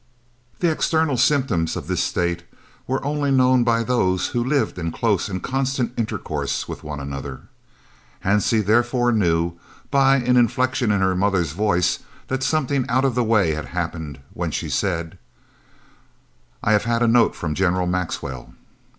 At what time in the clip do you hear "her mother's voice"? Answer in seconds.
11.01-11.99